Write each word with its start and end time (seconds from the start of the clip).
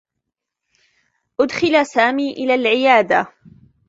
أُدخل 1.39 1.85
سامي 1.85 2.31
إلى 2.33 2.55
العيادة. 2.55 3.27